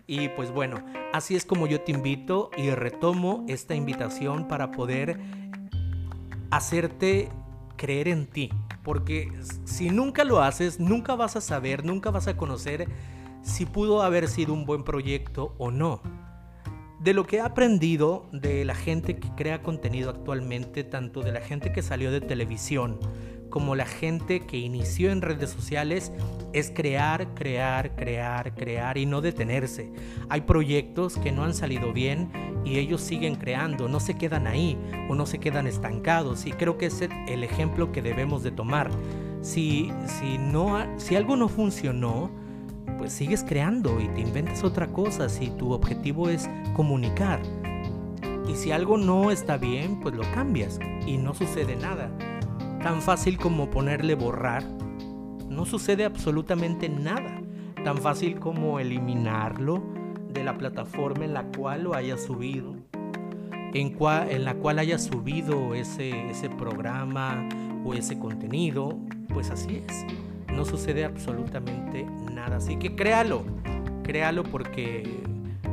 Y 0.08 0.30
pues 0.30 0.51
bueno, 0.51 0.84
así 1.13 1.36
es 1.36 1.46
como 1.46 1.68
yo 1.68 1.82
te 1.82 1.92
invito 1.92 2.50
y 2.58 2.72
retomo 2.72 3.25
esta 3.48 3.75
invitación 3.75 4.48
para 4.48 4.72
poder 4.72 5.20
hacerte 6.51 7.29
creer 7.77 8.08
en 8.08 8.27
ti. 8.27 8.50
Porque 8.84 9.32
si 9.65 9.89
nunca 9.89 10.24
lo 10.24 10.41
haces, 10.41 10.79
nunca 10.79 11.15
vas 11.15 11.36
a 11.36 11.41
saber, 11.41 11.86
nunca 11.86 12.12
vas 12.12 12.27
a 12.27 12.38
conocer 12.38 12.88
si 13.41 13.65
pudo 13.65 14.01
haber 14.01 14.27
sido 14.27 14.53
un 14.53 14.65
buen 14.65 14.84
proyecto 14.84 15.55
o 15.58 15.72
no. 15.72 16.01
De 17.00 17.13
lo 17.13 17.25
que 17.25 17.38
he 17.38 17.41
aprendido 17.41 18.27
de 18.32 18.65
la 18.65 18.74
gente 18.74 19.17
que 19.17 19.29
crea 19.36 19.62
contenido 19.62 20.10
actualmente, 20.10 20.84
tanto 20.84 21.22
de 21.22 21.32
la 21.32 21.41
gente 21.41 21.72
que 21.72 21.82
salió 21.82 22.12
de 22.12 22.22
televisión 22.22 23.00
como 23.50 23.75
la 23.75 23.86
gente 23.86 24.42
que 24.42 24.58
inició 24.58 25.12
en 25.12 25.22
redes 25.22 25.50
sociales, 25.50 26.12
es 26.54 26.72
crear, 26.74 27.34
crear, 27.34 27.96
crear, 27.96 28.54
crear 28.56 28.98
y 28.98 29.06
no 29.06 29.22
detenerse. 29.22 29.92
Hay 30.30 30.42
proyectos 30.42 31.18
que 31.18 31.32
no 31.32 31.44
han 31.44 31.54
salido 31.54 31.94
bien 31.94 32.32
y 32.66 32.80
ellos 32.80 33.02
siguen 33.02 33.36
creando, 33.36 33.88
no 33.88 34.00
se 34.00 34.18
quedan 34.18 34.48
ahí 34.48 34.78
o 35.10 35.16
no 35.16 35.25
se 35.25 35.40
quedan 35.40 35.68
estancados 35.68 36.46
y 36.46 36.52
creo 36.52 36.78
que 36.78 36.88
es 36.88 37.02
el 37.02 37.44
ejemplo 37.44 37.92
que 37.92 38.02
debemos 38.02 38.44
de 38.44 38.52
tomar. 38.52 38.90
Si, 39.42 39.92
si, 40.08 40.38
no, 40.38 40.86
si 40.98 41.16
algo 41.16 41.36
no 41.36 41.48
funcionó, 41.48 42.32
pues 42.98 43.14
sigues 43.14 43.44
creando 43.44 44.00
y 44.00 44.08
te 44.10 44.22
inventas 44.22 44.64
otra 44.64 44.88
cosa 44.88 45.30
si 45.30 45.50
tu 45.52 45.72
objetivo 45.72 46.30
es 46.30 46.50
comunicar. 46.75 47.42
Y 48.48 48.56
si 48.56 48.72
algo 48.72 48.98
no 48.98 49.32
está 49.32 49.58
bien, 49.58 50.00
pues 50.00 50.16
lo 50.16 50.24
cambias 50.34 50.80
y 51.06 51.18
no 51.18 51.34
sucede 51.34 51.75
nada. 51.75 52.10
Tan 52.86 53.01
fácil 53.01 53.39
como 53.39 53.72
ponerle 53.72 54.13
borrar, 54.13 54.63
no 55.50 55.65
sucede 55.65 56.06
absolutamente 56.06 56.88
nada. 56.88 57.42
Tan 57.84 57.98
fácil 57.98 58.39
como 58.39 58.80
eliminarlo 58.80 59.82
de 60.32 60.44
la 60.44 60.56
plataforma 60.56 61.25
en 61.25 61.34
la 61.34 61.46
cual 61.46 61.86
lo 61.86 61.96
hayas 61.96 62.22
subido. 62.22 62.75
En, 63.74 64.46
la 64.46 64.54
cual 64.54 64.77
hayas 64.77 65.04
subido 65.04 65.74
ese, 65.74 66.30
ese 66.30 66.48
programa 66.48 67.50
o 67.84 67.96
ese 67.96 68.20
contenido, 68.20 69.00
pues 69.34 69.50
así 69.50 69.82
es 69.88 70.06
no 70.54 70.63
sucede 70.63 71.06
absolutamente 71.06 72.06
nada. 72.32 72.58
Así 72.58 72.77
que 72.77 72.96
créalo, 72.96 73.46
créalo 74.04 74.44
porque 74.44 75.24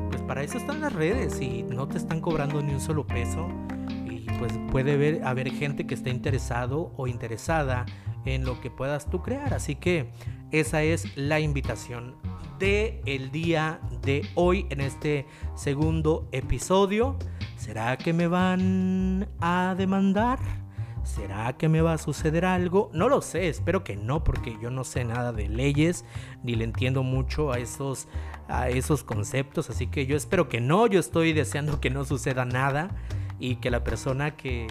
pues 0.09 0.23
para 0.23 0.43
eso 0.43 0.57
están 0.57 0.81
las 0.81 0.95
redes 0.95 1.43
y 1.43 1.63
no 1.63 1.87
te 1.89 1.99
están 1.99 2.23
cobrando 2.23 2.63
ni 2.63 2.73
un 2.73 2.81
solo 2.81 3.07
peso 3.07 3.49
pues 4.39 4.53
puede 4.71 5.23
haber 5.25 5.51
gente 5.51 5.87
que 5.87 5.95
esté 5.95 6.11
interesado 6.11 6.93
o 6.97 7.07
interesada 7.07 7.87
en 8.25 8.45
lo 8.45 8.61
que 8.61 8.71
puedas 8.71 9.09
tú 9.09 9.23
crear. 9.23 9.55
Así 9.55 9.75
que 9.75 10.11
esa 10.51 10.83
es 10.83 11.17
la 11.17 11.41
invitación 11.41 12.17
de 12.59 13.01
el 13.07 13.31
día 13.31 13.81
de 14.03 14.27
hoy 14.35 14.67
en 14.71 14.81
este 14.81 15.27
segundo 15.55 16.29
episodio. 16.33 17.17
¿Será 17.57 17.97
que 17.97 18.13
me 18.13 18.27
van 18.27 19.29
a 19.41 19.75
demandar? 19.77 20.39
¿Será 21.05 21.53
que 21.55 21.69
me 21.69 21.81
va 21.81 21.95
a 21.95 21.99
suceder 21.99 22.45
algo? 22.45 22.91
No 22.93 23.09
lo 23.09 23.23
sé, 23.23 23.49
espero 23.49 23.83
que 23.83 23.97
no, 23.97 24.23
porque 24.23 24.57
yo 24.63 24.71
no 24.71 24.85
sé 24.85 25.05
nada 25.05 25.33
de 25.33 25.49
leyes, 25.49 26.05
ni 26.45 26.55
le 26.55 26.65
entiendo 26.65 27.03
mucho 27.03 27.51
a 27.51 27.59
esos, 27.59 28.07
a 28.49 28.69
esos 28.69 29.03
conceptos, 29.03 29.69
así 29.69 29.89
que 29.89 30.07
yo 30.07 30.17
espero 30.17 30.49
que 30.49 30.61
no, 30.61 30.87
yo 30.87 31.01
estoy 31.01 31.33
deseando 31.33 31.81
que 31.81 31.91
no 31.91 32.05
suceda 32.05 32.45
nada 32.45 32.95
y 33.43 33.57
que 33.57 33.73
la 33.73 33.83
persona 33.83 34.37
que, 34.37 34.69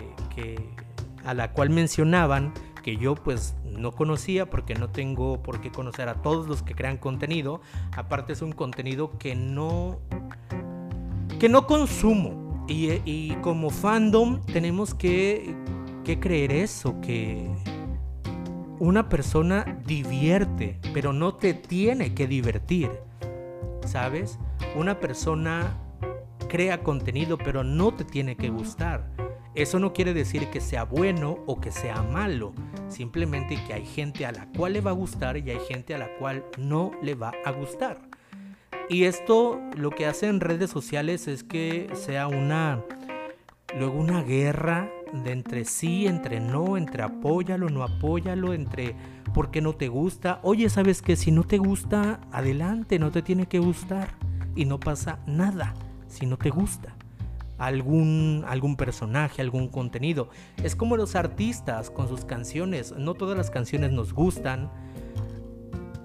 a 1.26 1.34
la 1.34 1.52
cual 1.52 1.72
mencionaban, 1.72 2.54
que 2.82 2.96
yo 2.96 3.16
pues 3.16 3.54
no 3.66 3.92
conocía 3.92 4.50
porque 4.50 4.76
no 4.76 4.90
tengo 4.90 5.44
por 5.44 5.60
qué 5.60 5.72
conocer 5.72 6.08
a 6.08 6.22
todos 6.22 6.48
los 6.48 6.64
que 6.64 6.74
crean 6.74 6.96
contenido, 6.96 7.60
aparte 7.98 8.32
es 8.32 8.42
un 8.42 8.54
contenido 8.54 9.18
que 9.20 9.36
no, 9.36 10.00
que 11.38 11.50
no 11.50 11.68
consumo. 11.68 12.66
Y, 12.70 13.36
como 13.42 13.70
fandom 13.70 14.42
tenemos 14.46 14.94
que 14.94 15.54
qué 16.06 16.22
creer 16.22 16.54
eso? 16.54 17.02
Que 17.02 17.52
una 18.80 19.10
persona 19.10 19.82
divierte, 19.86 20.80
pero 20.94 21.12
no 21.12 21.36
te 21.36 21.54
tiene 21.54 22.14
que 22.14 22.26
divertir. 22.26 22.90
¿Sabes? 23.86 24.40
Una 24.78 25.02
persona 25.02 25.76
crea 26.52 26.84
contenido, 26.84 27.38
pero 27.38 27.64
no 27.64 27.94
te 27.94 28.04
tiene 28.04 28.36
que 28.36 28.50
gustar. 28.50 29.10
Eso 29.56 29.80
no 29.80 29.94
quiere 29.94 30.14
decir 30.14 30.50
que 30.50 30.60
sea 30.60 30.84
bueno 30.84 31.38
o 31.48 31.62
que 31.62 31.72
sea 31.72 32.04
malo, 32.04 32.52
simplemente 32.90 33.58
que 33.66 33.74
hay 33.74 33.86
gente 33.86 34.26
a 34.26 34.34
la 34.34 34.48
cual 34.48 34.74
le 34.74 34.82
va 34.82 34.92
a 34.92 34.94
gustar 34.94 35.38
y 35.38 35.50
hay 35.50 35.60
gente 35.62 35.96
a 35.96 35.98
la 35.98 36.14
cual 36.18 36.44
no 36.58 36.92
le 37.02 37.16
va 37.16 37.32
a 37.46 37.52
gustar. 37.52 38.02
Y 38.90 39.06
esto 39.06 39.62
lo 39.78 39.92
que 39.92 40.06
hace 40.06 40.28
en 40.28 40.42
redes 40.42 40.70
sociales 40.70 41.30
es 41.30 41.46
que 41.46 41.90
sea 41.94 42.28
una 42.28 42.84
luego 43.80 43.98
una 43.98 44.22
guerra 44.22 44.92
de 45.14 45.32
entre 45.32 45.64
sí, 45.64 46.06
entre 46.06 46.42
no, 46.42 46.76
entre 46.76 47.04
apóyalo, 47.04 47.70
no 47.70 47.84
apóyalo, 47.84 48.54
entre 48.54 48.98
por 49.34 49.52
qué 49.52 49.62
no 49.62 49.72
te 49.72 49.88
gusta. 49.88 50.42
Oye, 50.44 50.70
¿sabes 50.70 51.02
que 51.02 51.16
Si 51.16 51.32
no 51.32 51.46
te 51.46 51.60
gusta, 51.60 52.20
adelante, 52.34 53.00
no 53.00 53.10
te 53.10 53.22
tiene 53.22 53.46
que 53.46 53.60
gustar. 53.60 54.10
Y 54.54 54.66
no 54.66 54.82
pasa 54.82 55.20
nada 55.26 55.74
si 56.12 56.26
no 56.26 56.38
te 56.38 56.50
gusta. 56.50 56.96
Algún, 57.58 58.44
algún 58.48 58.76
personaje, 58.76 59.42
algún 59.42 59.68
contenido. 59.68 60.30
Es 60.64 60.76
como 60.76 60.98
los 60.98 61.16
artistas 61.16 61.90
con 61.90 62.08
sus 62.08 62.26
canciones. 62.26 62.94
No 62.98 63.14
todas 63.14 63.38
las 63.38 63.52
canciones 63.52 63.92
nos 63.92 64.14
gustan. 64.14 64.72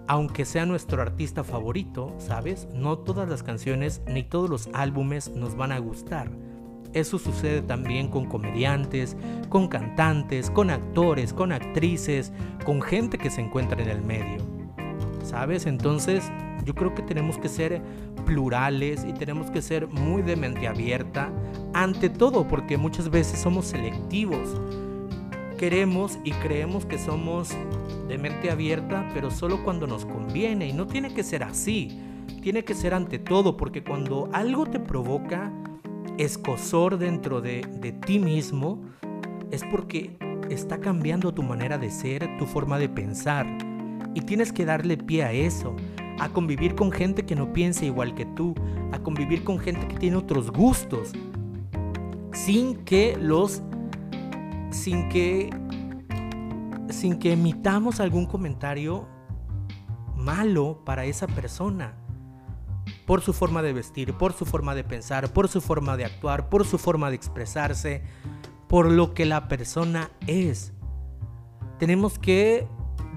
Aunque 0.09 0.45
sea 0.45 0.67
nuestro 0.67 1.03
artista 1.03 1.43
favorito, 1.43 2.15
¿sabes? 2.19 2.69
No 2.73 2.99
todas 2.99 3.29
las 3.29 3.43
canciones 3.43 4.03
ni 4.07 4.23
todos 4.23 4.49
los 4.49 4.69
álbumes 4.73 5.31
nos 5.31 5.57
van 5.57 5.73
a 5.73 5.79
gustar 5.79 6.31
eso 6.97 7.19
sucede 7.19 7.61
también 7.61 8.09
con 8.09 8.27
comediantes, 8.27 9.17
con 9.51 9.69
cantantes, 9.69 10.51
con 10.51 10.71
actores, 10.71 11.33
con 11.35 11.53
actrices, 11.53 12.33
con 12.65 12.81
gente 12.81 13.19
que 13.19 13.31
se 13.31 13.43
encuentra 13.43 13.83
en 13.83 13.91
el 13.91 14.01
medio. 14.01 14.39
¿Sabes? 15.23 15.67
Entonces 15.67 16.31
yo 16.67 16.75
creo 16.75 16.95
que 16.95 17.03
tenemos 17.03 17.39
que 17.39 17.49
ser 17.49 17.81
plurales 18.27 19.07
y 19.09 19.13
tenemos 19.13 19.51
que 19.53 19.63
ser 19.63 19.87
muy 19.87 20.23
de 20.23 20.35
mente 20.35 20.67
abierta 20.67 21.31
ante 21.73 22.11
todo 22.11 22.49
porque 22.49 22.77
muchas 22.77 23.09
veces 23.09 23.39
somos 23.39 23.67
selectivos. 23.67 24.61
Queremos 25.57 26.19
y 26.25 26.33
creemos 26.33 26.85
que 26.85 26.99
somos 26.99 27.51
de 28.09 28.19
mente 28.19 28.51
abierta, 28.51 29.09
pero 29.15 29.31
solo 29.31 29.63
cuando 29.65 29.87
nos 29.87 30.05
conviene 30.05 30.67
y 30.67 30.73
no 30.73 30.87
tiene 30.87 31.15
que 31.15 31.23
ser 31.23 31.45
así. 31.45 32.01
Tiene 32.43 32.65
que 32.65 32.75
ser 32.75 32.95
ante 32.95 33.21
todo 33.21 33.57
porque 33.57 33.85
cuando 33.85 34.29
algo 34.33 34.67
te 34.67 34.81
provoca 34.81 35.53
escosor 36.19 36.99
dentro 36.99 37.41
de, 37.41 37.63
de 37.81 37.93
ti 37.93 38.19
mismo, 38.19 38.83
es 39.53 39.63
porque 39.71 40.17
está 40.51 40.81
cambiando 40.81 41.33
tu 41.33 41.45
manera 41.45 41.79
de 41.79 41.91
ser, 41.91 42.29
tu 42.39 42.47
forma 42.47 42.79
de 42.79 42.89
pensar. 42.89 43.47
Y 44.15 44.23
tienes 44.23 44.53
que 44.53 44.65
darle 44.65 44.97
pie 44.97 45.25
a 45.25 45.33
eso, 45.33 45.77
a 46.19 46.29
convivir 46.29 46.75
con 46.75 46.91
gente 46.93 47.27
que 47.27 47.37
no 47.37 47.53
piensa 47.53 47.85
igual 47.85 48.15
que 48.15 48.27
tú, 48.27 48.55
a 48.93 48.99
convivir 48.99 49.45
con 49.45 49.59
gente 49.59 49.87
que 49.89 49.97
tiene 49.97 50.17
otros 50.17 50.51
gustos, 50.51 51.13
sin 52.33 52.77
que 52.85 53.17
los 53.21 53.63
sin 54.71 55.09
que 55.09 55.51
sin 56.91 57.19
que 57.19 57.33
emitamos 57.33 58.01
algún 58.01 58.27
comentario 58.27 59.07
malo 60.15 60.83
para 60.85 61.05
esa 61.05 61.27
persona. 61.27 61.97
Por 63.07 63.21
su 63.21 63.33
forma 63.33 63.63
de 63.63 63.73
vestir, 63.73 64.15
por 64.15 64.33
su 64.33 64.45
forma 64.45 64.75
de 64.75 64.83
pensar, 64.83 65.33
por 65.33 65.49
su 65.49 65.61
forma 65.61 65.97
de 65.97 66.05
actuar, 66.05 66.49
por 66.49 66.65
su 66.65 66.79
forma 66.79 67.09
de 67.11 67.17
expresarse, 67.17 68.03
por 68.69 68.91
lo 68.91 69.15
que 69.15 69.27
la 69.27 69.49
persona 69.49 70.11
es. 70.27 70.73
Tenemos 71.79 72.19
que 72.19 72.67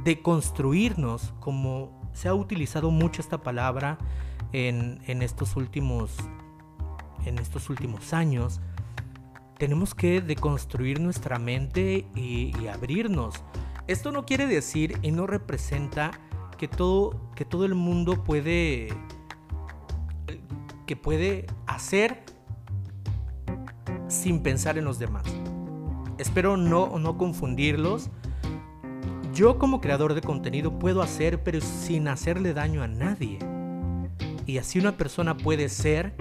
deconstruirnos, 0.04 1.34
como 1.40 1.99
se 2.14 2.28
ha 2.28 2.34
utilizado 2.34 2.92
mucho 2.92 3.22
esta 3.22 3.40
palabra 3.40 3.98
en, 4.52 5.22
estos 5.22 5.56
últimos 5.56 6.18
en 7.26 7.38
estos 7.38 7.70
últimos 7.70 8.14
años, 8.14 8.62
tenemos 9.58 9.94
que 9.94 10.22
deconstruir 10.22 11.02
nuestra 11.02 11.38
mente 11.38 12.08
y, 12.16 12.54
y, 12.60 12.68
abrirnos. 12.68 13.44
Esto 13.88 14.12
no 14.12 14.26
quiere 14.26 14.48
decir 14.48 14.98
y 15.02 15.12
no 15.12 15.28
representa 15.28 16.12
que 16.58 16.68
todo, 16.68 17.32
que 17.36 17.46
todo 17.46 17.66
el 17.66 17.76
mundo 17.76 18.24
puede, 18.24 18.90
que 20.88 20.96
puede 20.96 21.46
hacer 21.68 22.24
sin 24.08 24.42
pensar 24.42 24.78
en 24.78 24.86
los 24.86 25.00
demás. 25.00 25.24
Espero 26.18 26.58
no, 26.58 27.00
no 27.00 27.18
confundirlos. 27.18 28.10
Yo 29.40 29.58
como 29.58 29.80
creador 29.80 30.16
de 30.16 30.22
contenido 30.22 30.80
puedo 30.80 31.02
hacer, 31.02 31.42
pero 31.42 31.62
sin 31.62 32.10
hacerle 32.10 32.54
daño 32.54 32.84
a 32.84 32.90
nadie. 32.90 33.40
Y 34.46 34.58
así 34.58 34.80
una 34.80 34.98
persona 34.98 35.38
puede 35.38 35.70
ser 35.70 36.12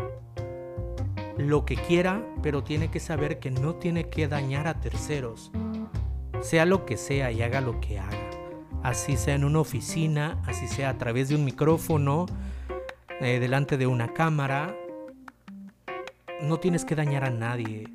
lo 1.37 1.65
que 1.65 1.75
quiera, 1.75 2.25
pero 2.45 2.63
tiene 2.63 2.93
que 2.93 3.01
saber 3.01 3.41
que 3.41 3.51
no 3.51 3.75
tiene 3.75 4.09
que 4.09 4.29
dañar 4.29 4.69
a 4.69 4.81
terceros. 4.81 5.51
Sea 6.43 6.65
lo 6.65 6.87
que 6.87 6.97
sea 6.97 7.33
y 7.33 7.43
haga 7.43 7.61
lo 7.61 7.81
que 7.81 7.99
haga. 7.99 8.31
Así 8.85 9.17
sea 9.17 9.35
en 9.35 9.43
una 9.43 9.59
oficina, 9.59 10.41
así 10.47 10.69
sea 10.69 10.91
a 10.91 10.99
través 10.99 11.29
de 11.29 11.35
un 11.35 11.45
micrófono, 11.45 12.27
eh, 13.21 13.41
delante 13.41 13.77
de 13.77 13.89
una 13.89 14.15
cámara. 14.15 14.77
No 16.41 16.59
tienes 16.61 16.85
que 16.85 16.95
dañar 16.95 17.25
a 17.25 17.31
nadie. 17.31 17.89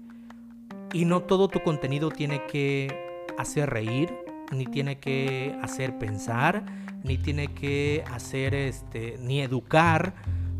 Y 0.91 1.05
no 1.05 1.21
todo 1.21 1.47
tu 1.47 1.63
contenido 1.63 2.09
tiene 2.11 2.45
que 2.45 3.23
hacer 3.37 3.69
reír, 3.69 4.22
ni 4.51 4.65
tiene 4.65 4.99
que 4.99 5.57
hacer 5.61 5.97
pensar, 5.97 6.65
ni 7.03 7.17
tiene 7.17 7.53
que 7.53 8.03
hacer 8.11 8.53
este, 8.55 9.17
ni 9.19 9.41
educar 9.41 10.13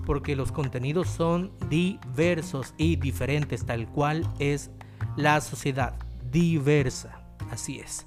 porque 0.05 0.35
los 0.35 0.51
contenidos 0.51 1.07
son 1.07 1.51
diversos 1.69 2.73
y 2.77 2.97
diferentes, 2.97 3.65
tal 3.65 3.87
cual 3.87 4.29
es 4.39 4.71
la 5.15 5.39
sociedad, 5.41 5.95
diversa, 6.31 7.25
así 7.49 7.79
es. 7.79 8.05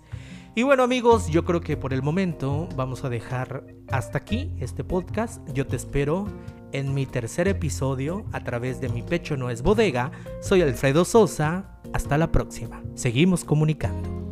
Y 0.55 0.63
bueno 0.63 0.83
amigos, 0.83 1.29
yo 1.29 1.45
creo 1.45 1.61
que 1.61 1.77
por 1.77 1.93
el 1.93 2.03
momento 2.03 2.67
vamos 2.77 3.05
a 3.05 3.11
dejar 3.11 3.67
hasta 3.91 4.19
aquí 4.19 4.55
este 4.59 4.85
podcast. 4.85 5.47
Yo 5.53 5.67
te 5.67 5.77
espero 5.77 6.27
en 6.73 6.95
mi 6.95 7.05
tercer 7.05 7.47
episodio 7.47 8.25
a 8.33 8.41
través 8.41 8.81
de 8.81 8.89
Mi 8.89 9.03
Pecho 9.03 9.37
No 9.37 9.51
es 9.51 9.61
Bodega. 9.63 10.13
Soy 10.41 10.63
Alfredo 10.63 11.05
Sosa. 11.05 11.79
Hasta 11.93 12.17
la 12.17 12.33
próxima. 12.33 12.83
Seguimos 12.95 13.45
comunicando. 13.45 14.26